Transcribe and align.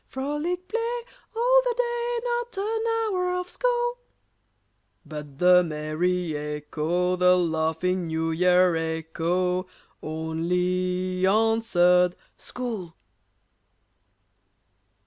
Frolic, 0.07 0.67
play, 0.67 1.01
all 1.35 1.61
the 1.63 1.75
day, 1.77 2.19
Not 2.27 2.57
an 2.57 2.81
hour 3.13 3.33
of 3.35 3.47
school?" 3.47 3.99
But 5.05 5.37
the 5.37 5.61
merry 5.63 6.35
echo, 6.35 7.15
The 7.15 7.37
laughing 7.37 8.07
New 8.07 8.31
Year 8.31 8.75
echo, 8.75 9.67
Only 10.01 11.27
answered, 11.27 12.15
"School!" 12.35 12.95